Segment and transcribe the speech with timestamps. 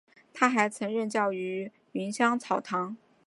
[0.33, 2.97] 他还曾任教于芸香草堂。